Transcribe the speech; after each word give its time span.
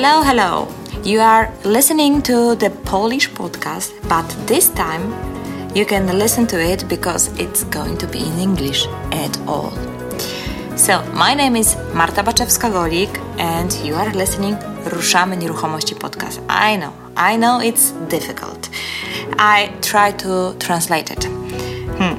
Hello, 0.00 0.22
hello. 0.22 0.68
You 1.02 1.18
are 1.18 1.50
listening 1.64 2.22
to 2.22 2.54
the 2.54 2.70
Polish 2.84 3.28
podcast, 3.30 3.90
but 4.08 4.28
this 4.46 4.68
time 4.68 5.12
you 5.74 5.84
can 5.84 6.06
listen 6.16 6.46
to 6.46 6.56
it 6.56 6.88
because 6.88 7.32
it's 7.36 7.64
going 7.64 7.96
to 7.98 8.06
be 8.06 8.20
in 8.20 8.38
English 8.38 8.86
at 9.10 9.36
all. 9.48 9.72
So, 10.76 11.02
my 11.14 11.34
name 11.34 11.56
is 11.56 11.76
Marta 11.94 12.22
Baczewska-Golik 12.22 13.10
and 13.38 13.72
you 13.84 13.96
are 13.96 14.14
listening 14.14 14.56
Ruszamy 14.84 15.36
Nieruchomości 15.36 15.94
podcast. 15.96 16.40
I 16.48 16.76
know, 16.76 16.92
I 17.16 17.36
know 17.36 17.60
it's 17.60 17.90
difficult. 18.08 18.70
I 19.36 19.72
try 19.80 20.12
to 20.12 20.54
translate 20.60 21.10
it. 21.10 21.24
Hmm. 21.98 22.14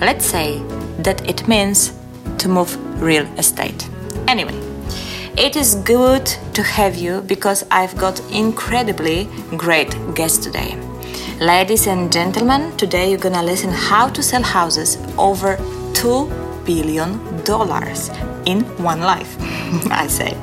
Let's 0.00 0.26
say 0.26 0.62
that 1.02 1.28
it 1.28 1.48
means 1.48 1.92
to 2.38 2.48
move 2.48 2.78
real 3.02 3.26
estate. 3.36 3.88
Anyway, 4.28 4.65
it 5.36 5.54
is 5.54 5.74
good 5.74 6.24
to 6.54 6.62
have 6.62 6.96
you 6.96 7.20
because 7.20 7.62
I've 7.70 7.94
got 7.98 8.20
incredibly 8.32 9.28
great 9.56 9.94
guests 10.14 10.38
today. 10.38 10.76
Ladies 11.38 11.86
and 11.86 12.10
gentlemen, 12.10 12.74
today 12.78 13.10
you're 13.10 13.18
gonna 13.20 13.42
listen 13.42 13.70
how 13.70 14.08
to 14.08 14.22
sell 14.22 14.42
houses 14.42 14.96
over 15.18 15.58
2 15.92 16.32
billion 16.64 17.44
dollars 17.44 18.08
in 18.46 18.62
one 18.82 19.00
life. 19.00 19.36
I 19.90 20.06
say. 20.06 20.34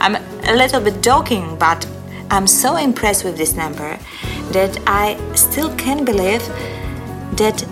I'm 0.00 0.16
a 0.16 0.56
little 0.56 0.80
bit 0.80 1.02
joking, 1.02 1.56
but 1.58 1.86
I'm 2.30 2.46
so 2.46 2.76
impressed 2.76 3.24
with 3.24 3.36
this 3.36 3.54
number 3.54 3.98
that 4.52 4.78
I 4.86 5.18
still 5.34 5.74
can't 5.76 6.06
believe 6.06 6.42
that 7.36 7.64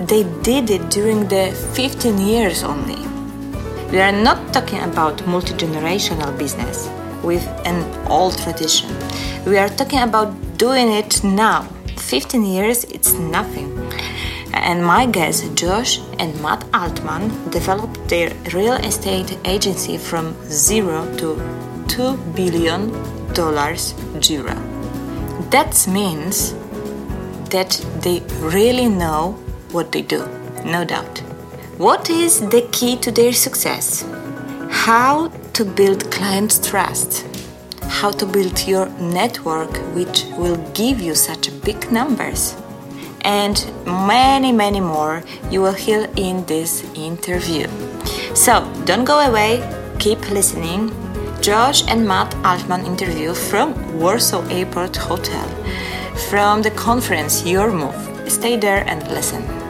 they 0.00 0.24
did 0.42 0.70
it 0.70 0.90
during 0.90 1.28
the 1.28 1.52
15 1.74 2.18
years 2.18 2.62
only. 2.62 3.05
We 3.90 4.00
are 4.00 4.12
not 4.12 4.52
talking 4.52 4.80
about 4.80 5.24
multi 5.26 5.54
generational 5.54 6.36
business 6.36 6.88
with 7.22 7.46
an 7.64 7.84
old 8.08 8.36
tradition. 8.36 8.90
We 9.46 9.58
are 9.58 9.68
talking 9.68 10.00
about 10.00 10.34
doing 10.58 10.90
it 10.90 11.22
now. 11.22 11.68
15 11.96 12.44
years, 12.44 12.84
it's 12.84 13.12
nothing. 13.14 13.70
And 14.52 14.84
my 14.84 15.06
guests, 15.06 15.48
Josh 15.54 16.00
and 16.18 16.34
Matt 16.42 16.64
Altman, 16.74 17.30
developed 17.50 18.08
their 18.08 18.32
real 18.52 18.74
estate 18.74 19.38
agency 19.44 19.98
from 19.98 20.34
zero 20.50 21.06
to 21.18 21.36
two 21.86 22.16
billion 22.34 22.90
dollars 23.34 23.92
Jira. 24.18 24.56
That 25.50 25.86
means 25.86 26.54
that 27.50 27.80
they 28.02 28.20
really 28.40 28.88
know 28.88 29.32
what 29.70 29.92
they 29.92 30.02
do, 30.02 30.26
no 30.64 30.84
doubt. 30.84 31.22
What 31.78 32.08
is 32.08 32.40
the 32.40 32.66
key 32.72 32.96
to 32.96 33.10
their 33.10 33.34
success? 33.34 34.02
How 34.70 35.28
to 35.52 35.62
build 35.62 36.10
client 36.10 36.60
trust. 36.64 37.26
How 37.82 38.10
to 38.12 38.24
build 38.24 38.66
your 38.66 38.88
network, 38.98 39.76
which 39.94 40.24
will 40.38 40.56
give 40.72 41.02
you 41.02 41.14
such 41.14 41.50
big 41.60 41.92
numbers. 41.92 42.56
And 43.26 43.62
many, 43.84 44.52
many 44.52 44.80
more 44.80 45.22
you 45.50 45.60
will 45.60 45.74
hear 45.74 46.08
in 46.16 46.46
this 46.46 46.82
interview. 46.94 47.66
So 48.34 48.64
don't 48.86 49.04
go 49.04 49.18
away, 49.18 49.60
keep 49.98 50.30
listening. 50.30 50.90
Josh 51.42 51.86
and 51.88 52.08
Matt 52.08 52.34
Altman 52.36 52.86
interview 52.86 53.34
from 53.34 54.00
Warsaw 54.00 54.48
Airport 54.48 54.96
Hotel 54.96 55.46
from 56.30 56.62
the 56.62 56.70
conference 56.70 57.44
Your 57.44 57.70
Move. 57.70 58.32
Stay 58.32 58.56
there 58.56 58.82
and 58.88 59.06
listen. 59.08 59.65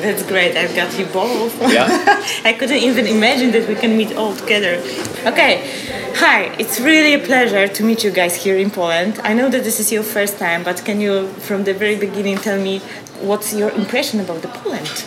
That's 0.00 0.22
great. 0.22 0.56
I've 0.56 0.74
got 0.74 0.98
you 0.98 1.06
both. 1.06 1.54
Yeah. 1.72 1.86
I 2.44 2.52
couldn't 2.52 2.82
even 2.82 3.06
imagine 3.06 3.50
that 3.52 3.68
we 3.68 3.74
can 3.74 3.96
meet 3.96 4.14
all 4.16 4.34
together. 4.34 4.82
Okay, 5.24 6.12
hi, 6.14 6.54
it's 6.58 6.80
really 6.80 7.14
a 7.14 7.18
pleasure 7.18 7.66
to 7.68 7.82
meet 7.82 8.04
you 8.04 8.10
guys 8.10 8.36
here 8.36 8.56
in 8.56 8.70
Poland. 8.70 9.20
I 9.24 9.32
know 9.32 9.48
that 9.48 9.64
this 9.64 9.80
is 9.80 9.90
your 9.90 10.02
first 10.02 10.38
time, 10.38 10.62
but 10.62 10.84
can 10.84 11.00
you, 11.00 11.28
from 11.48 11.64
the 11.64 11.74
very 11.74 11.96
beginning, 11.96 12.36
tell 12.38 12.60
me 12.60 12.80
what's 13.20 13.54
your 13.54 13.70
impression 13.70 14.20
about 14.20 14.42
the 14.42 14.48
Poland? 14.48 15.04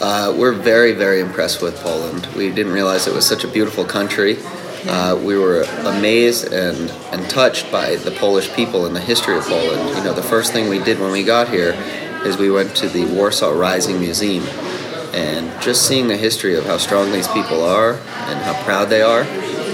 Uh, 0.00 0.32
we're 0.36 0.52
very, 0.52 0.92
very 0.92 1.20
impressed 1.20 1.60
with 1.60 1.76
Poland. 1.80 2.28
We 2.36 2.50
didn't 2.50 2.72
realize 2.72 3.06
it 3.06 3.14
was 3.14 3.26
such 3.26 3.44
a 3.44 3.48
beautiful 3.48 3.84
country. 3.84 4.38
Uh, 4.86 5.18
we 5.20 5.36
were 5.36 5.62
amazed 5.84 6.52
and, 6.52 6.90
and 7.12 7.28
touched 7.28 7.70
by 7.72 7.96
the 7.96 8.12
Polish 8.12 8.52
people 8.54 8.86
and 8.86 8.94
the 8.94 9.00
history 9.00 9.36
of 9.36 9.44
Poland. 9.44 9.96
You 9.96 10.04
know, 10.04 10.12
the 10.12 10.22
first 10.22 10.52
thing 10.52 10.68
we 10.68 10.78
did 10.78 11.00
when 11.00 11.10
we 11.10 11.24
got 11.24 11.48
here 11.48 11.72
is 12.28 12.36
we 12.36 12.50
went 12.50 12.76
to 12.76 12.88
the 12.88 13.06
Warsaw 13.06 13.50
Rising 13.50 13.98
Museum. 13.98 14.44
And 15.14 15.50
just 15.62 15.88
seeing 15.88 16.08
the 16.08 16.16
history 16.16 16.54
of 16.56 16.66
how 16.66 16.76
strong 16.76 17.10
these 17.10 17.26
people 17.28 17.64
are 17.64 17.94
and 17.94 18.38
how 18.40 18.62
proud 18.64 18.90
they 18.90 19.00
are, 19.00 19.24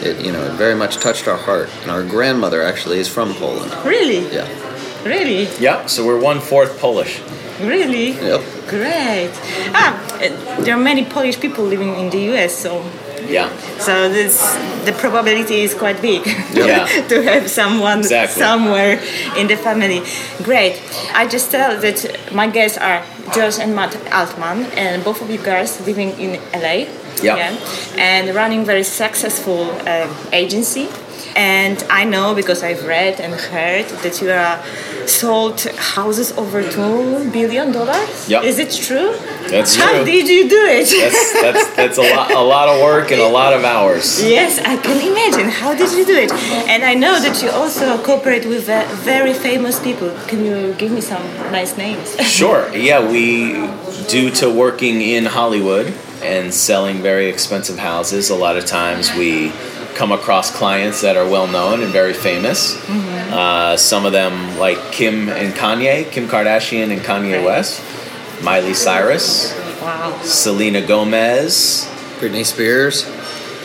it, 0.06 0.25
you 0.25 0.31
know, 0.31 0.42
it 0.44 0.53
very 0.53 0.76
much 0.76 0.97
touched 0.98 1.26
our 1.26 1.37
heart. 1.37 1.69
And 1.82 1.91
our 1.91 2.04
grandmother 2.04 2.62
actually 2.62 2.98
is 2.98 3.09
from 3.09 3.34
Poland. 3.34 3.72
Really? 3.84 4.32
Yeah. 4.32 4.48
Really? 5.04 5.48
Yeah, 5.59 5.87
so 5.87 6.06
we're 6.06 6.20
one 6.20 6.41
fourth 6.41 6.78
Polish. 6.78 7.20
Really? 7.60 8.12
Yep. 8.12 8.41
Great. 8.69 9.32
Ah, 9.75 10.00
uh, 10.15 10.62
there 10.62 10.75
are 10.75 10.82
many 10.82 11.04
Polish 11.04 11.38
people 11.41 11.65
living 11.65 11.94
in 11.97 12.10
the 12.10 12.34
US, 12.34 12.56
so 12.56 12.82
Yeah. 13.29 13.49
so 13.79 14.09
this 14.09 14.41
the 14.85 14.93
probability 14.93 15.62
is 15.62 15.75
quite 15.75 16.01
big 16.03 16.27
Yeah. 16.53 16.87
to 17.09 17.23
have 17.23 17.49
someone 17.51 17.99
Exactly. 18.01 18.43
somewhere 18.43 19.01
in 19.37 19.47
the 19.49 19.57
family. 19.57 20.03
Great. 20.43 20.81
I 21.15 21.27
just 21.27 21.51
tell 21.51 21.81
that 21.81 21.99
my 22.34 22.47
guests 22.49 22.79
are 22.79 23.03
Josh 23.34 23.59
and 23.59 23.75
Matt 23.75 23.95
Altman, 24.13 24.67
and 24.77 25.03
both 25.03 25.23
of 25.23 25.31
you 25.31 25.39
guys 25.39 25.81
living 25.87 26.11
in 26.21 26.39
LA. 26.53 26.87
Yeah. 27.23 27.57
And 27.97 28.34
running 28.34 28.65
very 28.67 28.83
successful 28.83 29.71
um, 29.89 30.11
agency. 30.33 30.89
And 31.37 31.83
I 31.91 32.05
know 32.05 32.34
because 32.34 32.63
I've 32.63 32.84
read 32.87 33.21
and 33.21 33.33
heard 33.34 33.87
that 34.03 34.21
you 34.21 34.31
are 34.31 34.59
sold 35.09 35.61
houses 35.97 36.33
over 36.37 36.63
two 36.63 37.31
billion 37.33 37.73
dollars. 37.73 38.29
Yeah. 38.29 38.43
Is 38.43 38.59
it 38.59 38.71
true? 38.87 39.15
That's 39.49 39.77
How 39.77 40.05
did 40.05 40.28
you 40.28 40.49
do 40.49 40.62
it? 40.66 40.88
That's 40.88 41.32
that's 41.32 41.77
that's 41.77 41.99
a 41.99 42.03
lot 42.03 42.31
a 42.32 42.41
lot 42.41 42.69
of 42.69 42.81
work 42.82 43.10
and 43.12 43.21
a 43.21 43.28
lot 43.28 43.53
of 43.53 43.65
hours. 43.65 44.22
Yes, 44.22 44.59
I 44.59 44.77
can 44.77 44.99
imagine. 45.00 45.49
How 45.49 45.75
did 45.75 45.93
you 45.93 46.05
do 46.05 46.16
it? 46.16 46.32
And 46.69 46.82
I 46.84 46.94
know 46.94 47.21
that 47.21 47.43
you 47.43 47.50
also 47.50 48.03
cooperate 48.03 48.47
with 48.47 48.69
uh, 48.69 48.84
very 49.04 49.34
famous 49.34 49.78
people. 49.81 50.10
Can 50.28 50.44
you 50.44 50.75
give 50.75 50.91
me 50.93 51.00
some 51.00 51.22
nice 51.53 51.77
names? 51.77 52.16
Sure. 52.44 52.69
Yeah, 52.75 53.00
we 53.09 53.69
due 54.09 54.28
to 54.31 54.50
working 54.50 55.00
in 55.00 55.25
Hollywood 55.25 55.93
and 56.22 56.53
selling 56.53 56.97
very 57.00 57.28
expensive 57.28 57.78
houses, 57.78 58.31
a 58.31 58.34
lot 58.34 58.56
of 58.56 58.66
times 58.66 59.15
we 59.15 59.53
come 59.94 60.10
across 60.10 60.50
clients 60.50 61.03
that 61.03 61.16
are 61.16 61.28
well 61.28 61.47
known 61.47 61.81
and 61.83 61.93
very 61.93 62.12
famous. 62.12 62.77
Uh, 62.91 63.77
some 63.77 64.04
of 64.04 64.12
them 64.12 64.59
like 64.59 64.78
Kim 64.93 65.28
and 65.28 65.54
Kanye, 65.54 66.10
Kim 66.10 66.27
Kardashian 66.27 66.91
and 66.91 67.00
Kanye. 67.03 67.44
West, 67.44 67.81
Miley 68.44 68.75
Cyrus, 68.75 69.53
wow. 69.81 70.21
Selena 70.22 70.87
Gomez. 70.87 71.88
Britney 72.21 72.44
Spears, 72.44 73.05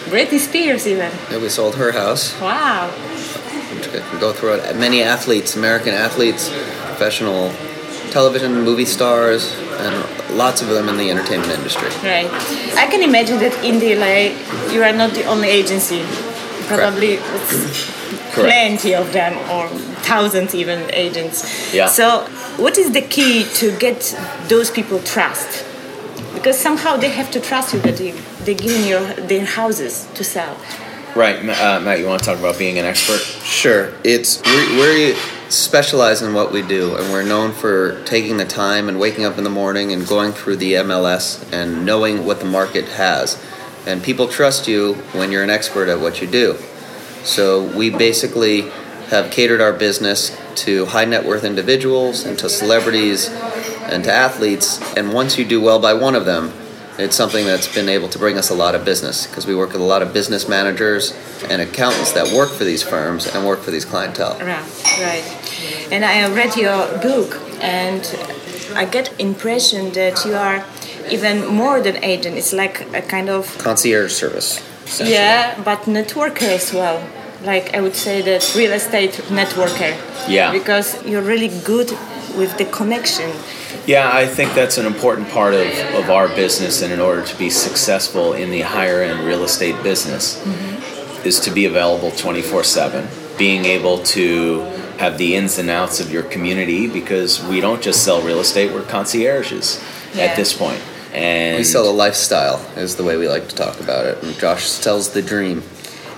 Britney 0.09 0.40
Spears, 0.40 0.88
even. 0.88 1.12
yeah, 1.29 1.38
we 1.38 1.50
sold 1.50 1.75
her 1.75 1.91
house. 1.91 2.34
Wow. 2.41 2.88
Go 4.19 4.34
through 4.34 4.56
it. 4.56 4.75
Many 4.75 5.03
athletes, 5.03 5.56
American 5.56 5.94
athletes, 5.94 6.50
professional 6.88 7.53
television, 8.09 8.63
movie 8.63 8.85
stars, 8.85 9.56
and 9.79 9.95
lots 10.35 10.62
of 10.62 10.69
them 10.69 10.89
in 10.89 10.97
the 10.97 11.09
entertainment 11.12 11.51
industry. 11.51 11.89
Right. 12.03 12.28
I 12.75 12.88
can 12.89 13.03
imagine 13.03 13.38
that 13.39 13.53
in 13.63 13.79
the 13.79 13.95
LA, 13.95 14.73
you 14.73 14.81
are 14.84 14.91
not 14.91 15.13
the 15.13 15.25
only 15.25 15.47
agency. 15.47 16.03
Probably 16.68 17.13
it's 17.13 17.91
plenty 18.34 18.95
of 18.95 19.13
them, 19.13 19.38
or 19.50 19.68
thousands 20.01 20.56
even 20.56 20.89
agents. 20.94 21.73
Yeah. 21.73 21.88
So, 21.88 22.28
what 22.59 22.78
is 22.78 22.92
the 22.92 23.02
key 23.02 23.46
to 23.56 23.75
get 23.78 24.16
those 24.47 24.70
people 24.70 25.00
trust? 25.00 25.66
Because 26.34 26.59
somehow 26.59 26.97
they 26.97 27.09
have 27.09 27.31
to 27.31 27.40
trust 27.40 27.74
you 27.74 27.80
that 27.81 27.97
they, 27.97 28.12
they're 28.44 28.56
giving 28.56 28.86
you 28.86 29.14
their 29.28 29.46
houses 29.46 30.07
to 30.16 30.24
sell. 30.24 30.57
Right, 31.16 31.38
uh, 31.38 31.80
Matt, 31.80 32.00
you 32.00 32.06
want 32.06 32.19
to 32.19 32.25
talk 32.25 32.38
about 32.38 32.60
being 32.60 32.78
an 32.78 32.86
expert? 32.86 33.19
Sure, 33.44 33.94
it's 34.04 34.42
we 34.44 34.78
we 34.78 35.16
specialize 35.50 36.22
in 36.22 36.36
what 36.36 36.51
we 36.51 36.62
do, 36.62 36.95
and 36.95 37.12
we're 37.12 37.24
known 37.24 37.51
for 37.51 38.04
taking 38.04 38.38
the 38.38 38.45
time 38.45 38.88
and 38.88 39.00
waking 39.00 39.25
up 39.25 39.38
in 39.38 39.44
the 39.44 39.50
morning 39.50 39.92
and 39.92 40.07
going 40.07 40.31
through 40.31 40.57
the 40.57 40.74
MLS 40.74 41.51
and 41.51 41.83
knowing 41.83 42.25
what 42.25 42.39
the 42.39 42.45
market 42.45 42.86
has. 42.89 43.44
And 43.88 44.04
people 44.04 44.28
trust 44.28 44.68
you 44.68 44.94
when 45.13 45.31
you're 45.31 45.44
an 45.44 45.50
expert 45.50 45.89
at 45.89 46.00
what 46.00 46.22
you 46.22 46.28
do. 46.28 46.57
So 47.24 47.63
we 47.75 47.89
basically 47.89 48.69
have 49.10 49.31
catered 49.31 49.62
our 49.62 49.74
business 49.74 50.38
to 50.65 50.85
high 50.85 51.06
net 51.06 51.25
worth 51.25 51.44
individuals 51.44 52.25
and 52.25 52.38
to 52.39 52.50
celebrities 52.50 53.29
and 53.91 54.03
to 54.03 54.11
athletes. 54.11 54.81
And 54.95 55.13
once 55.13 55.38
you 55.38 55.45
do 55.45 55.61
well 55.61 55.79
by 55.79 55.94
one 55.94 56.15
of 56.15 56.25
them, 56.25 56.51
it's 56.97 57.15
something 57.15 57.45
that's 57.45 57.73
been 57.73 57.88
able 57.88 58.09
to 58.09 58.19
bring 58.19 58.38
us 58.38 58.50
a 58.50 58.53
lot 58.53 58.75
of 58.75 58.83
business 58.83 59.25
because 59.25 59.47
we 59.47 59.56
work 59.56 59.71
with 59.71 59.81
a 59.81 59.85
lot 59.85 60.01
of 60.01 60.11
business 60.13 60.50
managers 60.50 61.13
and 61.50 61.61
accountants 61.61 62.11
that 62.11 62.35
work 62.35 62.50
for 62.50 62.65
these 62.65 62.83
firms 62.83 63.25
and 63.25 63.45
work 63.47 63.59
for 63.59 63.71
these 63.71 63.85
clientele. 63.85 64.38
Right, 64.39 65.00
right. 65.00 65.23
And 65.91 66.03
I 66.03 66.29
read 66.29 66.57
your 66.57 67.00
book, 67.00 67.39
and 67.61 68.03
I 68.75 68.83
get 68.85 69.17
impression 69.17 69.91
that 69.94 70.25
you 70.25 70.33
are 70.35 70.65
even 71.09 71.47
more 71.47 71.79
than 71.81 72.03
agent. 72.03 72.35
It's 72.38 72.53
like 72.53 72.81
a 72.94 73.01
kind 73.01 73.29
of 73.29 73.57
Concierge 73.57 74.11
service. 74.11 74.61
Yeah, 75.00 75.61
but 75.63 75.79
networker 75.83 76.50
as 76.50 76.73
well. 76.73 77.00
Like 77.44 77.74
I 77.74 77.81
would 77.81 77.95
say 77.95 78.21
that 78.21 78.53
real 78.56 78.74
estate 78.74 79.12
networker. 79.30 79.95
Yeah. 80.27 80.51
Because 80.51 81.06
you're 81.06 81.21
really 81.21 81.50
good 81.63 81.91
with 82.38 82.57
the 82.57 82.65
connection. 82.65 83.31
Yeah, 83.86 84.09
I 84.13 84.25
think 84.27 84.53
that's 84.53 84.77
an 84.77 84.86
important 84.86 85.30
part 85.30 85.53
of, 85.53 85.68
of 85.95 86.09
our 86.09 86.27
business, 86.27 86.81
and 86.81 86.94
in 86.94 87.00
order 87.00 87.24
to 87.25 87.38
be 87.38 87.50
successful 87.50 88.33
in 88.33 88.51
the 88.51 88.62
higher 88.62 89.01
end 89.01 89.25
real 89.25 89.44
estate 89.44 89.81
business, 89.83 90.38
mm-hmm. 90.38 91.27
is 91.27 91.39
to 91.41 91.51
be 91.51 91.65
available 91.65 92.12
24 92.12 92.63
7. 92.63 93.07
Being 93.38 93.65
able 93.65 94.00
to 94.00 94.62
have 95.00 95.18
the 95.18 95.35
ins 95.35 95.57
and 95.57 95.69
outs 95.69 96.00
of 96.00 96.12
your 96.12 96.24
community 96.24 96.88
because 96.88 97.44
we 97.45 97.62
don't 97.62 97.81
just 97.81 98.03
sell 98.03 98.21
real 98.21 98.42
estate, 98.42 98.74
we're 98.74 98.83
concierges 98.83 99.81
Yeah. 100.13 100.25
at 100.25 100.35
this 100.35 100.53
point. 100.53 100.81
And 101.13 101.57
We 101.57 101.63
sell 101.63 101.89
a 101.89 101.92
lifestyle, 101.92 102.59
is 102.75 102.97
the 102.97 103.03
way 103.03 103.18
we 103.18 103.27
like 103.27 103.47
to 103.47 103.56
talk 103.56 103.80
about 103.80 104.06
it. 104.06 104.21
And 104.21 104.38
Josh 104.38 104.65
sells 104.65 105.09
the 105.12 105.21
dream. 105.21 105.63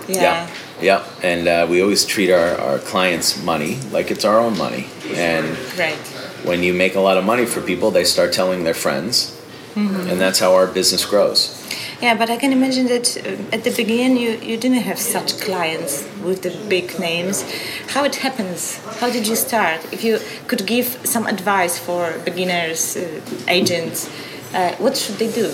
Yeah. 0.08 0.22
Yeah. 0.22 0.50
Yeah, 0.82 1.04
and 1.22 1.48
uh, 1.48 1.68
we 1.70 1.82
always 1.82 2.06
treat 2.06 2.32
our, 2.32 2.58
our 2.60 2.80
clients' 2.80 3.42
money 3.44 3.78
like 3.92 4.10
it's 4.12 4.26
our 4.26 4.40
own 4.40 4.58
money. 4.58 4.88
And 5.14 5.46
Right. 5.78 5.96
when 6.44 6.64
you 6.64 6.74
make 6.74 6.96
a 6.96 7.00
lot 7.00 7.18
of 7.18 7.24
money 7.24 7.46
for 7.46 7.62
people, 7.62 7.92
they 7.92 8.04
start 8.04 8.34
telling 8.34 8.64
their 8.64 8.74
friends. 8.74 9.38
And 9.76 10.20
that's 10.20 10.40
how 10.40 10.54
our 10.54 10.68
business 10.68 11.06
grows. 11.06 11.58
Yeah, 12.02 12.16
but 12.18 12.30
I 12.30 12.36
can 12.36 12.52
imagine 12.52 12.88
that 12.88 13.16
uh, 13.18 13.56
at 13.56 13.64
the 13.64 13.70
beginning 13.72 14.18
you, 14.18 14.32
you 14.32 14.58
didn't 14.58 14.84
have 14.84 15.00
such 15.00 15.40
clients 15.40 16.04
with 16.24 16.42
the 16.42 16.50
big 16.68 17.00
names. 17.00 17.46
How 17.94 18.04
it 18.04 18.16
happens? 18.18 18.78
How 19.00 19.10
did 19.10 19.28
you 19.28 19.36
start? 19.38 19.80
If 19.94 20.04
you 20.04 20.20
could 20.48 20.66
give 20.66 20.88
some 21.06 21.26
advice 21.28 21.78
for 21.80 22.20
beginners, 22.26 22.98
uh, 22.98 23.08
agents, 23.48 24.10
uh, 24.54 24.74
what 24.78 24.98
should 24.98 25.16
they 25.20 25.32
do? 25.32 25.54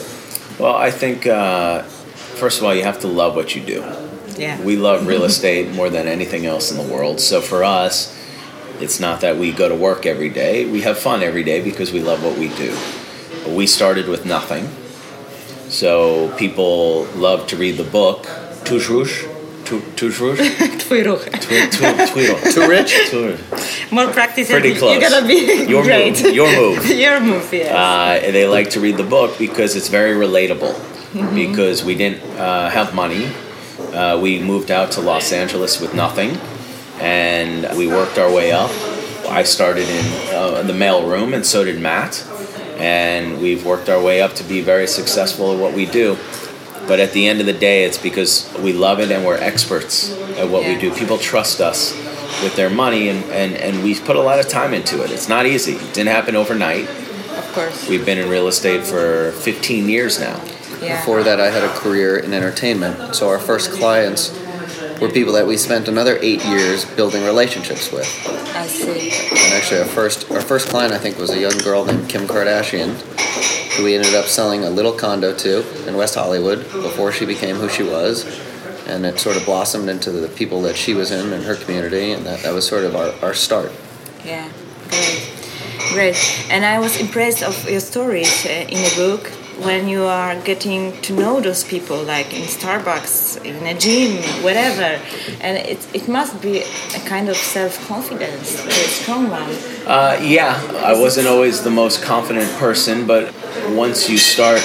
Well, 0.57 0.75
I 0.75 0.89
think, 0.89 1.27
uh, 1.27 1.83
first 2.39 2.57
of 2.57 2.63
all, 2.65 2.73
you 2.73 2.83
have 2.83 2.99
to 3.01 3.07
love 3.07 3.35
what 3.35 3.55
you 3.55 3.61
do. 3.61 3.83
Yeah. 4.37 4.59
We 4.61 4.75
love 4.75 5.07
real 5.07 5.23
estate 5.23 5.71
more 5.73 5.89
than 5.89 6.07
anything 6.07 6.45
else 6.45 6.71
in 6.71 6.77
the 6.77 6.93
world. 6.93 7.19
So 7.19 7.41
for 7.41 7.63
us, 7.63 8.13
it's 8.79 8.99
not 8.99 9.21
that 9.21 9.37
we 9.37 9.51
go 9.51 9.67
to 9.69 9.75
work 9.75 10.05
every 10.05 10.29
day. 10.29 10.65
We 10.69 10.81
have 10.81 10.97
fun 10.99 11.23
every 11.23 11.43
day 11.43 11.61
because 11.61 11.91
we 11.91 12.01
love 12.01 12.23
what 12.23 12.37
we 12.37 12.49
do. 12.49 12.75
We 13.47 13.65
started 13.67 14.07
with 14.07 14.25
nothing. 14.25 14.67
So 15.69 16.33
people 16.37 17.05
love 17.15 17.47
to 17.47 17.57
read 17.57 17.77
the 17.77 17.83
book, 17.83 18.23
Toujours, 18.63 19.09
Tu- 19.65 19.81
Toujours, 19.95 20.37
Twój 20.37 21.03
ruch. 21.03 21.25
Tu- 21.41 21.67
Tu- 21.71 22.51
Too 22.53 22.67
rich? 22.69 22.93
More 23.91 24.07
practice. 24.13 24.49
Pretty 24.49 24.75
close. 24.75 24.91
You're 25.01 25.09
gonna 25.09 25.27
be 25.27 25.65
Your 25.67 25.83
great. 25.83 26.23
move. 26.23 26.33
Your 26.35 26.51
move. 26.55 26.85
Your 27.05 27.19
move, 27.19 27.51
yes. 27.53 27.71
Uh, 27.71 28.31
they 28.31 28.47
like 28.47 28.69
to 28.71 28.79
read 28.79 28.95
the 28.97 29.03
book 29.03 29.37
because 29.37 29.75
it's 29.75 29.89
very 29.89 30.13
relatable. 30.13 30.73
Because 31.35 31.83
we 31.83 31.95
didn't 31.95 32.21
uh, 32.37 32.69
have 32.69 32.93
money, 32.93 33.27
uh, 33.93 34.19
we 34.21 34.39
moved 34.39 34.71
out 34.71 34.91
to 34.93 35.01
Los 35.01 35.31
Angeles 35.31 35.79
with 35.79 35.93
nothing, 35.93 36.37
and 36.99 37.77
we 37.77 37.87
worked 37.87 38.17
our 38.17 38.31
way 38.31 38.51
up. 38.51 38.71
I 39.27 39.43
started 39.43 39.87
in 39.89 40.05
uh, 40.33 40.63
the 40.63 40.73
mail 40.73 41.07
room, 41.07 41.33
and 41.33 41.45
so 41.45 41.63
did 41.63 41.79
Matt, 41.79 42.25
and 42.77 43.41
we've 43.41 43.65
worked 43.65 43.89
our 43.89 44.01
way 44.01 44.21
up 44.21 44.33
to 44.35 44.43
be 44.43 44.61
very 44.61 44.87
successful 44.87 45.53
at 45.53 45.59
what 45.59 45.73
we 45.73 45.85
do. 45.85 46.17
But 46.87 46.99
at 47.01 47.11
the 47.11 47.27
end 47.27 47.41
of 47.41 47.45
the 47.45 47.53
day, 47.53 47.83
it's 47.83 47.97
because 47.97 48.49
we 48.59 48.71
love 48.71 49.01
it 49.01 49.11
and 49.11 49.25
we're 49.25 49.35
experts 49.37 50.11
at 50.37 50.47
what 50.49 50.63
we 50.65 50.79
do. 50.79 50.93
People 50.95 51.17
trust 51.17 51.59
us 51.59 51.93
with 52.41 52.55
their 52.55 52.69
money, 52.69 53.09
and, 53.09 53.23
and, 53.25 53.55
and 53.55 53.83
we've 53.83 54.03
put 54.05 54.15
a 54.15 54.21
lot 54.21 54.39
of 54.39 54.47
time 54.47 54.73
into 54.73 55.03
it. 55.03 55.11
It's 55.11 55.27
not 55.27 55.45
easy. 55.45 55.73
It 55.73 55.93
didn't 55.93 56.09
happen 56.09 56.35
overnight. 56.35 56.87
of 56.87 57.51
course. 57.53 57.89
We've 57.89 58.05
been 58.05 58.17
in 58.17 58.29
real 58.29 58.47
estate 58.47 58.85
for 58.85 59.31
15 59.33 59.89
years 59.89 60.19
now. 60.19 60.41
Yeah. 60.81 60.99
Before 60.99 61.23
that, 61.23 61.39
I 61.39 61.49
had 61.49 61.63
a 61.63 61.73
career 61.79 62.17
in 62.17 62.33
entertainment. 62.33 63.15
So 63.15 63.29
our 63.29 63.39
first 63.39 63.71
clients 63.71 64.31
were 65.01 65.09
people 65.09 65.33
that 65.33 65.45
we 65.45 65.57
spent 65.57 65.87
another 65.87 66.17
eight 66.21 66.43
years 66.45 66.85
building 66.95 67.23
relationships 67.23 67.91
with. 67.91 68.07
I 68.55 68.67
see. 68.67 69.11
And 69.29 69.53
actually, 69.53 69.79
our 69.81 69.85
first 69.85 70.31
our 70.31 70.41
first 70.41 70.69
client 70.69 70.93
I 70.93 70.97
think 70.97 71.17
was 71.17 71.29
a 71.31 71.39
young 71.39 71.57
girl 71.59 71.85
named 71.85 72.09
Kim 72.09 72.27
Kardashian, 72.27 72.95
who 73.75 73.83
we 73.83 73.95
ended 73.95 74.15
up 74.15 74.25
selling 74.25 74.63
a 74.63 74.69
little 74.69 74.93
condo 74.93 75.35
to 75.35 75.87
in 75.87 75.95
West 75.95 76.15
Hollywood 76.15 76.59
before 76.71 77.11
she 77.11 77.25
became 77.25 77.57
who 77.57 77.69
she 77.69 77.83
was. 77.83 78.25
And 78.87 79.05
it 79.05 79.19
sort 79.19 79.35
of 79.35 79.45
blossomed 79.45 79.89
into 79.89 80.11
the 80.11 80.29
people 80.29 80.61
that 80.61 80.77
she 80.77 80.93
was 80.93 81.11
in 81.11 81.33
and 81.33 81.43
her 81.43 81.55
community, 81.55 82.13
and 82.13 82.25
that, 82.25 82.39
that 82.43 82.53
was 82.53 82.65
sort 82.65 82.85
of 82.85 82.95
our, 82.95 83.13
our 83.21 83.33
start. 83.33 83.71
Yeah, 84.23 84.49
great, 84.87 85.29
great. 85.91 86.47
And 86.49 86.63
I 86.63 86.79
was 86.79 86.97
impressed 86.97 87.43
of 87.43 87.69
your 87.69 87.81
stories 87.81 88.45
uh, 88.45 88.49
in 88.49 88.81
the 88.81 88.93
book 88.95 89.29
when 89.63 89.87
you 89.87 90.03
are 90.03 90.39
getting 90.41 90.99
to 91.01 91.13
know 91.13 91.41
those 91.41 91.63
people, 91.63 92.03
like 92.03 92.33
in 92.33 92.43
Starbucks, 92.43 93.43
in 93.43 93.65
a 93.65 93.77
gym, 93.77 94.17
whatever. 94.43 95.01
And 95.41 95.57
it, 95.57 95.87
it 95.93 96.07
must 96.07 96.41
be 96.41 96.59
a 96.59 96.99
kind 97.05 97.29
of 97.29 97.35
self 97.35 97.87
confidence, 97.87 98.63
a 98.65 98.71
strong 98.71 99.29
one. 99.29 99.49
Uh, 99.85 100.19
yeah, 100.21 100.61
I 100.83 100.99
wasn't 100.99 101.27
always 101.27 101.63
the 101.63 101.71
most 101.71 102.03
confident 102.03 102.51
person, 102.57 103.07
but 103.07 103.33
once 103.69 104.09
you 104.09 104.17
start 104.17 104.61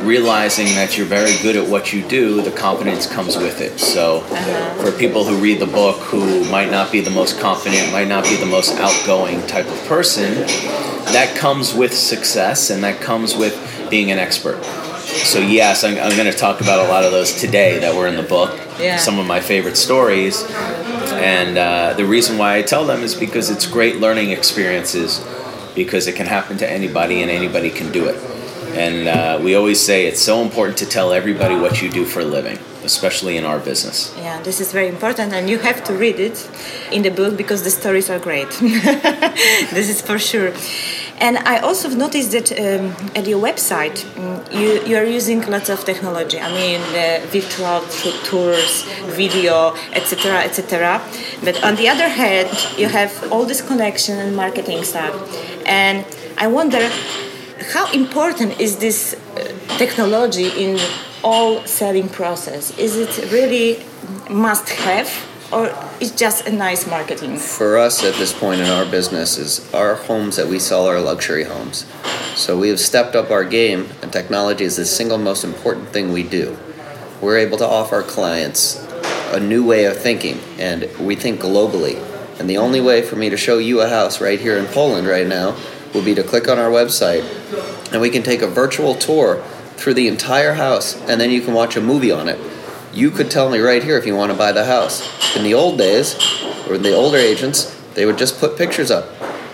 realizing 0.00 0.66
that 0.74 0.98
you're 0.98 1.06
very 1.06 1.32
good 1.42 1.56
at 1.56 1.68
what 1.68 1.92
you 1.92 2.02
do, 2.02 2.42
the 2.42 2.50
confidence 2.50 3.06
comes 3.06 3.36
with 3.36 3.60
it. 3.60 3.78
So, 3.78 4.20
for 4.82 4.90
people 4.92 5.24
who 5.24 5.36
read 5.36 5.60
the 5.60 5.66
book 5.66 5.96
who 5.98 6.44
might 6.50 6.70
not 6.70 6.90
be 6.90 7.00
the 7.00 7.10
most 7.10 7.38
confident, 7.38 7.92
might 7.92 8.08
not 8.08 8.24
be 8.24 8.36
the 8.36 8.46
most 8.46 8.72
outgoing 8.78 9.46
type 9.46 9.66
of 9.66 9.84
person, 9.86 10.34
that 11.12 11.36
comes 11.36 11.74
with 11.74 11.92
success 11.92 12.70
and 12.70 12.82
that 12.84 13.00
comes 13.00 13.36
with 13.36 13.54
being 13.92 14.10
an 14.10 14.18
expert. 14.18 14.64
So, 15.32 15.38
yes, 15.38 15.84
I'm, 15.84 15.98
I'm 15.98 16.16
going 16.16 16.32
to 16.32 16.38
talk 16.46 16.62
about 16.62 16.86
a 16.86 16.88
lot 16.88 17.04
of 17.04 17.12
those 17.12 17.34
today 17.34 17.78
that 17.80 17.94
were 17.94 18.06
in 18.08 18.16
the 18.16 18.22
book. 18.22 18.58
Yeah. 18.80 18.96
Some 18.96 19.18
of 19.18 19.26
my 19.26 19.40
favorite 19.40 19.76
stories. 19.76 20.42
And 21.34 21.58
uh, 21.58 21.92
the 21.92 22.06
reason 22.06 22.38
why 22.38 22.56
I 22.56 22.62
tell 22.62 22.86
them 22.86 23.02
is 23.02 23.14
because 23.14 23.50
it's 23.50 23.66
great 23.66 23.96
learning 23.98 24.30
experiences 24.30 25.22
because 25.74 26.06
it 26.06 26.16
can 26.16 26.26
happen 26.26 26.56
to 26.56 26.68
anybody 26.68 27.20
and 27.20 27.30
anybody 27.30 27.68
can 27.68 27.92
do 27.92 28.06
it. 28.06 28.16
And 28.74 29.06
uh, 29.06 29.38
we 29.44 29.54
always 29.54 29.78
say 29.78 30.06
it's 30.06 30.22
so 30.22 30.40
important 30.40 30.78
to 30.78 30.86
tell 30.86 31.12
everybody 31.12 31.54
what 31.54 31.82
you 31.82 31.90
do 31.90 32.06
for 32.06 32.20
a 32.20 32.24
living, 32.24 32.58
especially 32.82 33.36
in 33.36 33.44
our 33.44 33.58
business. 33.58 34.14
Yeah, 34.16 34.40
this 34.40 34.58
is 34.62 34.72
very 34.72 34.88
important, 34.88 35.34
and 35.34 35.50
you 35.50 35.58
have 35.58 35.84
to 35.84 35.92
read 35.92 36.18
it 36.18 36.48
in 36.90 37.02
the 37.02 37.10
book 37.10 37.36
because 37.36 37.62
the 37.64 37.70
stories 37.70 38.08
are 38.08 38.18
great. 38.18 38.48
this 39.76 39.90
is 39.90 40.00
for 40.00 40.18
sure. 40.18 40.52
And 41.22 41.38
I 41.38 41.60
also 41.60 41.88
noticed 41.88 42.32
that 42.32 42.50
um, 42.50 42.96
at 43.14 43.28
your 43.28 43.40
website 43.40 43.98
mm, 44.16 44.52
you, 44.52 44.82
you 44.84 44.96
are 44.96 45.04
using 45.04 45.40
lots 45.48 45.68
of 45.68 45.84
technology. 45.84 46.40
I 46.40 46.50
mean, 46.52 46.80
the 46.92 47.24
virtual 47.28 47.80
tours, 48.24 48.82
video, 49.06 49.72
etc., 49.92 50.40
etc. 50.42 51.00
But 51.44 51.62
on 51.62 51.76
the 51.76 51.88
other 51.88 52.08
hand, 52.08 52.50
you 52.76 52.88
have 52.88 53.12
all 53.30 53.44
this 53.44 53.62
connection 53.62 54.18
and 54.18 54.34
marketing 54.34 54.82
stuff. 54.82 55.14
And 55.64 56.04
I 56.38 56.48
wonder 56.48 56.90
how 57.72 57.90
important 57.92 58.58
is 58.58 58.78
this 58.78 59.14
uh, 59.14 59.44
technology 59.78 60.48
in 60.60 60.80
all 61.22 61.64
selling 61.66 62.08
process? 62.08 62.76
Is 62.78 62.96
it 62.96 63.30
really 63.30 63.84
must 64.28 64.68
have 64.70 65.08
or 65.52 65.70
it's 66.00 66.12
just 66.12 66.46
a 66.46 66.52
nice 66.52 66.86
marketing? 66.86 67.36
For 67.36 67.76
us 67.76 68.02
at 68.02 68.14
this 68.14 68.32
point 68.32 68.60
in 68.60 68.68
our 68.68 68.90
business 68.90 69.36
is 69.36 69.72
our 69.74 69.94
homes 69.94 70.36
that 70.36 70.48
we 70.48 70.58
sell 70.58 70.86
are 70.86 71.00
luxury 71.00 71.44
homes. 71.44 71.86
So 72.34 72.58
we 72.58 72.70
have 72.70 72.80
stepped 72.80 73.14
up 73.14 73.30
our 73.30 73.44
game 73.44 73.88
and 74.00 74.12
technology 74.12 74.64
is 74.64 74.76
the 74.76 74.86
single 74.86 75.18
most 75.18 75.44
important 75.44 75.90
thing 75.90 76.12
we 76.12 76.22
do. 76.22 76.58
We're 77.20 77.38
able 77.38 77.58
to 77.58 77.66
offer 77.66 77.96
our 77.96 78.02
clients 78.02 78.76
a 79.32 79.40
new 79.40 79.64
way 79.64 79.84
of 79.84 79.96
thinking 79.96 80.40
and 80.58 80.88
we 80.98 81.14
think 81.14 81.40
globally. 81.40 82.02
And 82.40 82.48
the 82.48 82.56
only 82.56 82.80
way 82.80 83.02
for 83.02 83.16
me 83.16 83.28
to 83.28 83.36
show 83.36 83.58
you 83.58 83.80
a 83.82 83.88
house 83.88 84.20
right 84.20 84.40
here 84.40 84.56
in 84.56 84.66
Poland 84.66 85.06
right 85.06 85.26
now 85.26 85.56
will 85.92 86.02
be 86.02 86.14
to 86.14 86.22
click 86.22 86.48
on 86.48 86.58
our 86.58 86.70
website 86.70 87.22
and 87.92 88.00
we 88.00 88.08
can 88.08 88.22
take 88.22 88.40
a 88.40 88.46
virtual 88.46 88.94
tour 88.94 89.44
through 89.76 89.94
the 89.94 90.08
entire 90.08 90.54
house 90.54 90.96
and 91.08 91.20
then 91.20 91.30
you 91.30 91.42
can 91.42 91.52
watch 91.52 91.76
a 91.76 91.80
movie 91.80 92.10
on 92.10 92.28
it. 92.28 92.38
You 92.92 93.10
could 93.10 93.30
tell 93.30 93.48
me 93.48 93.58
right 93.58 93.82
here 93.82 93.96
if 93.96 94.04
you 94.04 94.14
want 94.14 94.32
to 94.32 94.38
buy 94.38 94.52
the 94.52 94.66
house. 94.66 95.34
In 95.34 95.44
the 95.44 95.54
old 95.54 95.78
days, 95.78 96.14
or 96.68 96.76
the 96.76 96.94
older 96.94 97.16
agents, 97.16 97.74
they 97.94 98.04
would 98.04 98.18
just 98.18 98.38
put 98.38 98.58
pictures 98.58 98.90
up. 98.90 99.08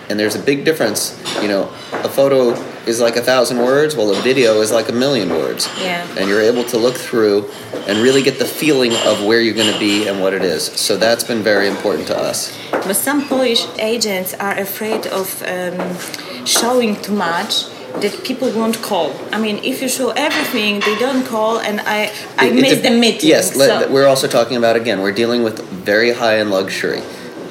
And 0.09 0.19
there's 0.19 0.35
a 0.35 0.41
big 0.41 0.65
difference. 0.65 1.17
You 1.41 1.47
know, 1.47 1.63
a 1.93 2.09
photo 2.09 2.51
is 2.85 2.99
like 2.99 3.15
a 3.15 3.21
thousand 3.21 3.59
words, 3.59 3.95
while 3.95 4.09
a 4.09 4.21
video 4.21 4.59
is 4.59 4.71
like 4.71 4.89
a 4.89 4.91
million 4.91 5.29
words. 5.29 5.69
Yeah. 5.79 6.05
And 6.17 6.27
you're 6.27 6.41
able 6.41 6.65
to 6.65 6.77
look 6.77 6.95
through 6.95 7.49
and 7.87 7.99
really 7.99 8.23
get 8.23 8.39
the 8.39 8.45
feeling 8.45 8.91
of 9.05 9.23
where 9.23 9.39
you're 9.39 9.55
going 9.55 9.71
to 9.71 9.79
be 9.79 10.09
and 10.09 10.19
what 10.19 10.33
it 10.33 10.41
is. 10.41 10.65
So 10.65 10.97
that's 10.97 11.23
been 11.23 11.41
very 11.41 11.69
important 11.69 12.07
to 12.07 12.17
us. 12.17 12.57
But 12.71 12.95
some 12.95 13.25
Polish 13.27 13.65
agents 13.77 14.33
are 14.33 14.57
afraid 14.57 15.07
of 15.07 15.41
um, 15.43 16.45
showing 16.45 17.01
too 17.01 17.13
much 17.13 17.65
that 18.01 18.23
people 18.23 18.49
won't 18.51 18.81
call. 18.81 19.11
I 19.31 19.37
mean, 19.39 19.57
if 19.63 19.81
you 19.81 19.89
show 19.89 20.09
everything, 20.27 20.79
they 20.87 20.95
don't 21.05 21.25
call, 21.25 21.59
and 21.59 21.79
I 21.81 22.11
I 22.37 22.47
It- 22.47 22.55
miss 22.55 22.79
the 22.81 22.91
meeting. 22.91 23.29
Yes, 23.29 23.53
so- 23.55 23.87
we're 23.89 24.07
also 24.07 24.27
talking 24.27 24.57
about 24.57 24.75
again. 24.75 25.01
We're 25.01 25.17
dealing 25.23 25.41
with 25.43 25.59
very 25.91 26.11
high 26.13 26.39
end 26.39 26.51
luxury. 26.51 27.01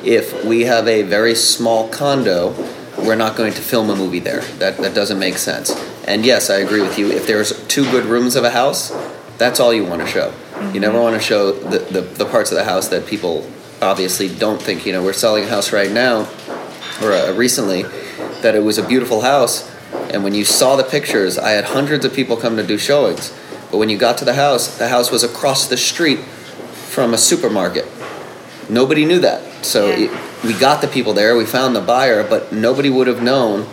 If 0.04 0.44
we 0.44 0.64
have 0.72 0.86
a 0.88 1.02
very 1.02 1.34
small 1.34 1.88
condo, 1.88 2.54
we're 3.06 3.16
not 3.24 3.36
going 3.36 3.52
to 3.54 3.62
film 3.62 3.90
a 3.90 3.96
movie 3.96 4.20
there. 4.20 4.42
That 4.58 4.76
that 4.78 4.94
doesn't 4.94 5.18
make 5.18 5.38
sense. 5.38 5.68
And 6.06 6.24
yes, 6.24 6.48
I 6.50 6.56
agree 6.66 6.80
with 6.80 6.98
you. 6.98 7.06
If 7.10 7.26
there's 7.26 7.52
two 7.68 7.84
good 7.90 8.06
rooms 8.06 8.36
of 8.36 8.44
a 8.44 8.50
house, 8.50 8.92
That's 9.38 9.60
all 9.60 9.72
you 9.72 9.84
want 9.84 10.00
to 10.02 10.08
show. 10.08 10.32
You 10.74 10.80
never 10.80 11.00
want 11.00 11.14
to 11.14 11.22
show 11.22 11.52
the, 11.52 11.78
the, 11.94 12.00
the 12.00 12.24
parts 12.24 12.50
of 12.50 12.58
the 12.58 12.64
house 12.64 12.88
that 12.88 13.06
people 13.06 13.46
obviously 13.80 14.28
don't 14.44 14.60
think. 14.60 14.84
You 14.84 14.92
know, 14.94 15.02
we're 15.06 15.12
selling 15.26 15.44
a 15.44 15.46
house 15.56 15.72
right 15.72 15.92
now, 15.92 16.26
or 17.00 17.12
uh, 17.12 17.32
recently, 17.44 17.82
that 18.42 18.56
it 18.56 18.64
was 18.64 18.78
a 18.78 18.82
beautiful 18.82 19.20
house, 19.20 19.54
and 19.92 20.24
when 20.24 20.34
you 20.34 20.44
saw 20.44 20.76
the 20.76 20.84
pictures, 20.84 21.38
I 21.38 21.50
had 21.50 21.64
hundreds 21.64 22.04
of 22.04 22.12
people 22.14 22.36
come 22.36 22.56
to 22.56 22.62
do 22.66 22.78
showings. 22.78 23.32
But 23.70 23.78
when 23.78 23.88
you 23.88 23.98
got 23.98 24.18
to 24.18 24.24
the 24.24 24.34
house, 24.34 24.78
the 24.78 24.88
house 24.88 25.10
was 25.10 25.22
across 25.22 25.66
the 25.66 25.76
street 25.76 26.20
from 26.20 27.12
a 27.14 27.18
supermarket. 27.18 27.86
Nobody 28.68 29.04
knew 29.04 29.18
that. 29.20 29.42
So 29.62 29.86
Yeah. 29.88 30.06
it, 30.06 30.10
we 30.44 30.52
got 30.54 30.80
the 30.80 30.88
people 30.88 31.12
there, 31.12 31.36
we 31.36 31.44
found 31.44 31.74
the 31.74 31.80
buyer, 31.80 32.22
but 32.22 32.52
nobody 32.52 32.90
would 32.90 33.06
have 33.06 33.22
known 33.22 33.66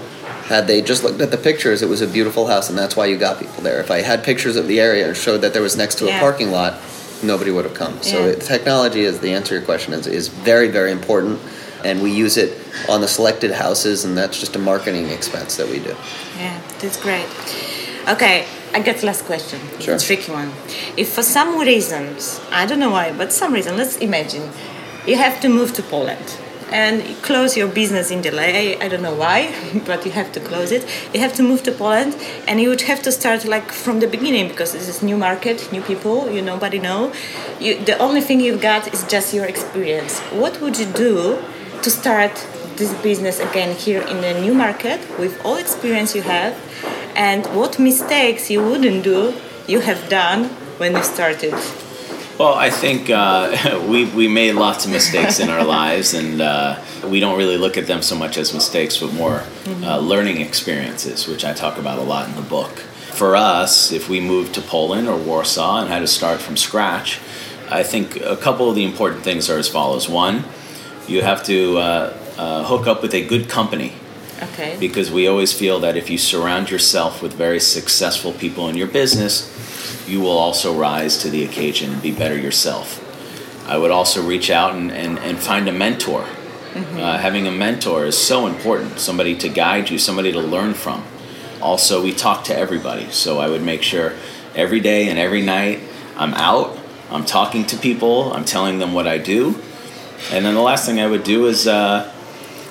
had 0.47 0.67
they 0.67 0.81
just 0.81 1.03
looked 1.03 1.21
at 1.21 1.31
the 1.31 1.37
pictures. 1.37 1.81
It 1.81 1.89
was 1.89 2.01
a 2.01 2.07
beautiful 2.07 2.47
house, 2.47 2.69
and 2.69 2.77
that's 2.77 2.95
why 2.95 3.07
you 3.07 3.17
got 3.17 3.39
people 3.39 3.63
there. 3.63 3.79
If 3.79 3.89
I 3.89 4.01
had 4.01 4.23
pictures 4.23 4.55
of 4.55 4.67
the 4.67 4.79
area 4.79 5.07
and 5.07 5.17
showed 5.17 5.39
that 5.41 5.53
there 5.53 5.61
was 5.61 5.75
next 5.75 5.95
to 5.99 6.05
Yeah. 6.05 6.17
a 6.17 6.19
parking 6.19 6.51
lot, 6.51 6.75
nobody 7.23 7.49
would 7.49 7.65
have 7.65 7.73
come. 7.73 7.97
So 8.01 8.19
Yeah. 8.19 8.25
it, 8.33 8.41
technology, 8.41 9.05
is 9.05 9.19
the 9.19 9.31
answer 9.33 9.49
to 9.49 9.55
your 9.55 9.63
question, 9.63 9.93
is, 9.93 10.05
is 10.07 10.27
very, 10.27 10.67
very 10.67 10.91
important, 10.91 11.39
and 11.85 12.01
we 12.01 12.11
use 12.11 12.35
it 12.37 12.51
on 12.89 13.01
the 13.01 13.07
selected 13.07 13.51
houses, 13.51 14.03
and 14.05 14.17
that's 14.17 14.39
just 14.39 14.55
a 14.55 14.59
marketing 14.59 15.09
expense 15.09 15.55
that 15.57 15.67
we 15.69 15.79
do. 15.79 15.95
Yeah, 16.37 16.59
that's 16.79 16.97
great. 16.97 17.27
Okay, 18.07 18.45
I 18.73 18.79
got 18.81 18.97
the 18.97 19.05
last 19.05 19.23
question. 19.25 19.59
It's 19.75 19.85
Sure. 19.85 19.95
a 19.95 19.99
tricky 19.99 20.31
one. 20.31 20.51
If 20.97 21.07
for 21.13 21.23
some 21.23 21.57
reasons, 21.59 22.39
I 22.51 22.65
don't 22.65 22.79
know 22.79 22.91
why, 22.91 23.11
but 23.11 23.31
some 23.31 23.53
reason, 23.53 23.77
let's 23.77 23.97
imagine, 23.97 24.49
you 25.07 25.15
have 25.15 25.39
to 25.41 25.49
move 25.49 25.73
to 25.73 25.83
Poland 25.83 26.27
and 26.71 27.07
you 27.07 27.15
close 27.21 27.55
your 27.55 27.67
business 27.67 28.09
in 28.11 28.21
the 28.21 28.31
LA. 28.31 28.51
I 28.83 28.87
don't 28.91 29.03
know 29.03 29.13
why, 29.25 29.53
but 29.85 30.05
you 30.05 30.11
have 30.11 30.31
to 30.33 30.39
close 30.39 30.71
it. 30.71 30.83
You 31.13 31.19
have 31.19 31.33
to 31.39 31.43
move 31.43 31.61
to 31.63 31.71
Poland 31.71 32.15
and 32.47 32.59
you 32.59 32.69
would 32.69 32.81
have 32.91 33.01
to 33.03 33.11
start 33.11 33.45
like 33.45 33.71
from 33.71 33.99
the 33.99 34.07
beginning 34.07 34.47
because 34.47 34.71
this 34.73 34.87
is 34.87 35.01
new 35.03 35.17
market, 35.17 35.57
new 35.71 35.81
people, 35.81 36.29
you 36.35 36.41
nobody 36.41 36.79
know. 36.79 37.11
You, 37.59 37.71
the 37.85 37.97
only 37.99 38.21
thing 38.21 38.39
you've 38.39 38.61
got 38.61 38.93
is 38.93 39.03
just 39.15 39.33
your 39.33 39.45
experience. 39.45 40.19
What 40.43 40.59
would 40.61 40.77
you 40.79 40.87
do 41.07 41.37
to 41.85 41.91
start 41.91 42.33
this 42.77 42.91
business 43.03 43.39
again 43.39 43.75
here 43.77 44.01
in 44.01 44.19
the 44.19 44.33
new 44.41 44.55
market 44.55 44.99
with 45.19 45.39
all 45.45 45.57
experience 45.57 46.15
you 46.15 46.23
have 46.23 46.53
and 47.15 47.45
what 47.55 47.77
mistakes 47.77 48.49
you 48.49 48.59
wouldn't 48.59 49.03
do 49.03 49.31
you 49.67 49.79
have 49.81 50.09
done 50.09 50.45
when 50.79 50.93
you 50.95 51.03
started. 51.03 51.53
Well, 52.39 52.55
I 52.55 52.71
think 52.71 53.11
uh, 53.11 53.85
we 53.87 54.05
we 54.05 54.27
made 54.27 54.53
lots 54.53 54.85
of 54.85 54.91
mistakes 54.91 55.39
in 55.39 55.49
our 55.49 55.63
lives, 55.79 56.15
and 56.15 56.41
uh, 56.41 56.81
we 57.05 57.19
don't 57.19 57.37
really 57.37 57.57
look 57.57 57.77
at 57.77 57.85
them 57.85 58.01
so 58.01 58.15
much 58.15 58.35
as 58.37 58.51
mistakes, 58.51 58.97
but 58.97 59.13
more 59.13 59.43
uh, 59.83 59.99
learning 59.99 60.41
experiences, 60.41 61.27
which 61.27 61.45
I 61.45 61.53
talk 61.53 61.77
about 61.77 61.99
a 61.99 62.03
lot 62.03 62.27
in 62.27 62.35
the 62.35 62.47
book. 62.57 62.79
For 63.21 63.35
us, 63.35 63.91
if 63.91 64.09
we 64.09 64.19
moved 64.19 64.55
to 64.55 64.61
Poland 64.61 65.07
or 65.07 65.17
Warsaw 65.17 65.81
and 65.81 65.89
had 65.89 65.99
to 65.99 66.07
start 66.07 66.41
from 66.41 66.57
scratch, 66.57 67.19
I 67.69 67.83
think 67.83 68.19
a 68.21 68.35
couple 68.35 68.69
of 68.69 68.75
the 68.75 68.83
important 68.83 69.23
things 69.23 69.49
are 69.49 69.59
as 69.59 69.69
follows: 69.69 70.09
one, 70.09 70.43
you 71.07 71.21
have 71.21 71.43
to 71.43 71.77
uh, 71.77 72.17
uh, 72.37 72.63
hook 72.65 72.87
up 72.87 73.01
with 73.01 73.13
a 73.13 73.25
good 73.25 73.49
company 73.49 73.93
okay 74.41 74.75
because 74.79 75.11
we 75.11 75.27
always 75.27 75.53
feel 75.53 75.79
that 75.79 75.95
if 75.95 76.09
you 76.09 76.17
surround 76.17 76.69
yourself 76.69 77.21
with 77.21 77.33
very 77.33 77.59
successful 77.59 78.33
people 78.33 78.67
in 78.69 78.75
your 78.75 78.87
business, 78.87 79.49
you 80.07 80.19
will 80.19 80.37
also 80.37 80.77
rise 80.77 81.17
to 81.17 81.29
the 81.29 81.43
occasion 81.43 81.93
and 81.93 82.01
be 82.01 82.11
better 82.11 82.37
yourself. 82.37 83.01
I 83.67 83.77
would 83.77 83.91
also 83.91 84.21
reach 84.21 84.49
out 84.49 84.75
and, 84.75 84.91
and, 84.91 85.17
and 85.19 85.39
find 85.39 85.67
a 85.67 85.71
mentor. 85.71 86.27
Uh, 86.75 87.17
having 87.17 87.47
a 87.47 87.51
mentor 87.51 88.05
is 88.05 88.17
so 88.17 88.47
important 88.47 88.99
somebody 88.99 89.33
to 89.37 89.47
guide 89.47 89.89
you, 89.89 89.97
somebody 89.97 90.33
to 90.33 90.41
learn 90.41 90.73
from. 90.73 91.03
Also, 91.61 92.03
we 92.03 92.13
talk 92.13 92.43
to 92.43 92.55
everybody, 92.55 93.09
so 93.11 93.39
I 93.39 93.47
would 93.47 93.63
make 93.63 93.81
sure 93.81 94.13
every 94.55 94.81
day 94.81 95.07
and 95.07 95.17
every 95.17 95.41
night 95.41 95.79
I'm 96.17 96.33
out, 96.33 96.77
I'm 97.09 97.23
talking 97.23 97.65
to 97.67 97.77
people, 97.77 98.33
I'm 98.33 98.43
telling 98.43 98.79
them 98.79 98.93
what 98.93 99.07
I 99.07 99.17
do. 99.17 99.55
And 100.31 100.45
then 100.45 100.55
the 100.55 100.61
last 100.61 100.85
thing 100.85 100.99
I 100.99 101.07
would 101.07 101.23
do 101.23 101.47
is 101.47 101.67
uh, 101.67 102.11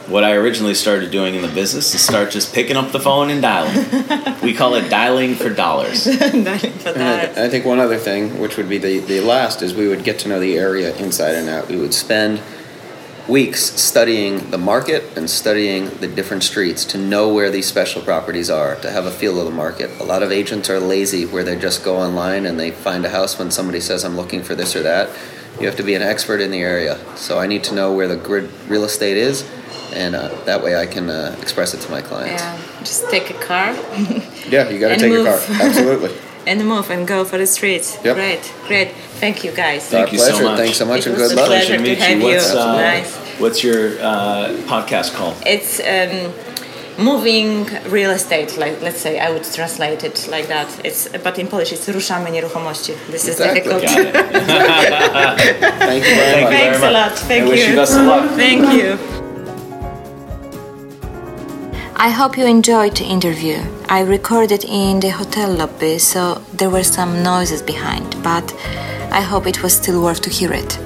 what 0.07 0.25
I 0.25 0.35
originally 0.35 0.75
started 0.75 1.11
doing 1.11 1.35
in 1.35 1.43
the 1.43 1.49
business 1.49 1.95
is 1.95 2.03
start 2.03 2.31
just 2.31 2.55
picking 2.55 2.77
up 2.77 2.93
the 2.93 3.01
phone 3.01 3.31
and 3.31 3.41
dialing. 3.41 4.41
we 4.43 4.53
call 4.53 4.75
it 4.75 4.89
dialing 4.91 5.35
for 5.35 5.51
dollars. 5.51 6.07
And 6.25 6.45
but 6.45 6.65
I, 6.87 6.93
that, 6.93 7.39
I 7.39 7.49
think 7.49 7.65
one 7.65 7.79
other 7.79 7.99
thing, 7.99 8.39
which 8.39 8.57
would 8.57 8.69
be 8.69 8.79
the, 8.79 8.99
the 8.99 9.21
last, 9.21 9.63
is 9.63 9.75
we 9.75 9.89
would 9.89 10.05
get 10.05 10.19
to 10.21 10.29
know 10.29 10.41
the 10.41 10.57
area 10.57 10.95
inside 10.97 11.35
and 11.35 11.49
out. 11.49 11.69
We 11.69 11.77
would 11.77 11.95
spend 11.95 12.41
weeks 13.29 13.61
studying 13.81 14.51
the 14.51 14.59
market 14.59 15.17
and 15.17 15.31
studying 15.31 15.89
the 16.01 16.09
different 16.09 16.43
streets 16.43 16.85
to 16.85 16.99
know 16.99 17.33
where 17.33 17.51
these 17.51 17.67
special 17.67 18.03
properties 18.03 18.51
are, 18.51 18.77
to 18.77 18.91
have 18.91 19.07
a 19.07 19.11
feel 19.11 19.39
of 19.39 19.47
the 19.47 19.51
market. 19.51 19.91
A 20.01 20.05
lot 20.05 20.23
of 20.23 20.31
agents 20.31 20.69
are 20.69 20.79
lazy 20.79 21.25
where 21.25 21.43
they 21.43 21.57
just 21.59 21.83
go 21.83 21.97
online 21.97 22.45
and 22.45 22.61
they 22.61 22.71
find 22.71 23.05
a 23.07 23.11
house 23.11 23.39
when 23.39 23.51
somebody 23.51 23.81
says, 23.81 24.05
I'm 24.05 24.17
looking 24.17 24.43
for 24.43 24.55
this 24.55 24.77
or 24.77 24.83
that. 24.83 25.09
You 25.61 25.67
have 25.67 25.77
to 25.77 25.83
be 25.83 25.95
an 25.95 26.03
expert 26.03 26.41
in 26.41 26.51
the 26.51 26.61
area. 26.61 26.99
So 27.17 27.39
I 27.39 27.47
need 27.47 27.63
to 27.65 27.75
know 27.75 27.93
where 27.93 28.09
the 28.09 28.17
grid 28.17 28.51
real 28.69 28.85
estate 28.85 29.17
is, 29.17 29.49
and 29.95 30.15
uh, 30.17 30.29
that 30.45 30.63
way 30.63 30.77
I 30.77 30.87
can 30.87 31.09
uh, 31.09 31.37
express 31.41 31.75
it 31.75 31.81
to 31.83 31.91
my 31.91 32.01
clients. 32.03 32.43
yeah 32.43 32.59
just 32.85 33.09
take 33.09 33.31
a 33.31 33.35
car 33.35 33.73
Yeah, 34.55 34.69
you 34.69 34.79
got 34.79 34.89
to 34.91 34.97
take 34.97 35.11
move. 35.11 35.27
a 35.27 35.31
car. 35.31 35.41
Absolutely. 35.67 36.11
and 36.47 36.67
move 36.67 36.91
and 36.91 37.07
go 37.09 37.25
for 37.25 37.39
the 37.39 37.47
streets 37.47 37.97
Yep. 38.05 38.15
great 38.17 38.53
great 38.67 38.91
thank 39.23 39.43
you 39.45 39.53
guys 39.53 39.89
Thank 39.89 40.09
Our 40.09 40.13
you 40.13 40.19
so 40.19 40.31
pleasure. 40.33 40.45
much. 40.45 40.59
Thanks 40.59 40.77
so 40.77 40.85
much 40.85 41.01
It 41.01 41.07
and 41.07 41.17
was 41.19 41.29
good 41.29 41.39
a 41.39 41.41
luck. 41.41 41.47
pleasure. 41.47 41.77
Pleasure 41.79 41.97
to 41.97 41.97
to 41.97 42.17
meet 42.17 42.23
you. 42.23 42.29
you. 42.29 42.35
What's, 42.35 42.51
uh, 42.51 42.77
Nice. 42.77 43.17
what's 43.41 43.65
your 43.65 43.83
uh, 44.03 44.49
podcast 44.73 45.15
called? 45.15 45.37
it's 45.47 45.81
um, 45.81 46.33
moving 46.99 47.67
real 47.91 48.11
estate 48.11 48.57
like 48.57 48.81
let's 48.83 49.01
say 49.01 49.19
i 49.19 49.31
would 49.31 49.43
translate 49.55 50.05
it 50.07 50.29
like 50.31 50.47
that 50.49 50.69
it's 50.85 51.09
but 51.25 51.39
in 51.39 51.47
polish 51.47 51.73
it's 51.73 51.89
ruszamy 51.89 52.31
nieruchomości 52.31 52.93
this 53.11 53.25
is 53.25 53.41
Exactly. 53.41 53.63
difficult 53.63 53.83
Thank 55.85 56.05
you 56.05 56.15
very 56.15 56.33
Thank 56.33 56.45
much. 56.45 56.51
you 56.51 56.51
very 56.51 56.51
Thanks 56.51 56.79
a 56.79 56.81
much. 56.81 56.93
lot. 56.93 57.19
Thank 57.29 57.45
I 57.45 57.49
wish 57.49 57.63
you. 57.65 57.71
you 57.71 57.77
best 57.77 57.97
of 57.97 58.07
luck. 58.07 58.31
Thank 58.37 58.73
you. 58.73 58.99
I 61.97 62.11
hope 62.11 62.37
you 62.39 62.47
enjoyed 62.47 62.97
the 62.97 63.05
interview. 63.05 63.57
I 63.89 64.01
recorded 64.03 64.65
in 64.65 65.01
the 65.01 65.11
hotel 65.11 65.51
lobby, 65.53 65.99
so 65.99 66.35
there 66.59 66.71
were 66.71 66.85
some 66.85 67.23
noises 67.23 67.63
behind, 67.63 68.17
but 68.23 68.53
I 69.13 69.21
hope 69.21 69.47
it 69.47 69.63
was 69.63 69.73
still 69.75 70.03
worth 70.03 70.21
to 70.23 70.31
hear 70.31 70.53
it. 70.53 70.79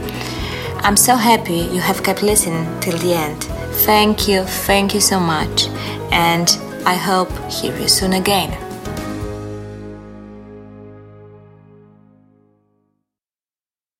I'm 0.84 0.96
so 0.96 1.14
happy 1.16 1.58
you 1.74 1.80
have 1.80 2.02
kept 2.02 2.22
listening 2.22 2.66
till 2.80 2.98
the 2.98 3.14
end. 3.14 3.48
Thank 3.84 4.28
you, 4.28 4.44
thank 4.44 4.92
you 4.92 5.00
so 5.00 5.18
much, 5.18 5.68
and 6.12 6.48
I 6.84 6.94
hope 6.94 7.30
hear 7.50 7.74
you 7.78 7.88
soon 7.88 8.12
again. 8.12 8.67